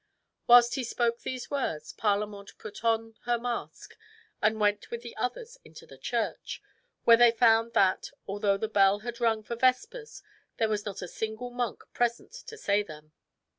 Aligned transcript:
Whilst 0.47 0.73
he 0.73 0.83
spoke 0.83 1.21
these 1.21 1.51
words, 1.51 1.93
Parlamente 1.93 2.57
put 2.57 2.83
on 2.83 3.13
her 3.25 3.37
mask 3.37 3.91
(5) 4.39 4.39
and 4.41 4.59
went 4.59 4.89
with 4.89 5.03
the 5.03 5.15
others 5.15 5.59
into 5.63 5.85
the 5.85 5.99
church, 5.99 6.59
where 7.03 7.17
they 7.17 7.29
found 7.29 7.73
that 7.73 8.09
although 8.25 8.57
the 8.57 8.67
bell 8.67 9.01
had 9.01 9.19
rung 9.21 9.43
for 9.43 9.55
vespers, 9.55 10.23
there 10.57 10.69
was 10.69 10.87
not 10.87 11.03
a 11.03 11.07
single 11.07 11.51
monk, 11.51 11.83
present 11.93 12.31
to 12.33 12.57
say 12.57 12.81
them. 12.81 13.11